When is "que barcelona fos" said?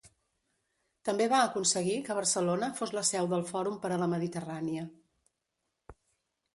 2.09-2.97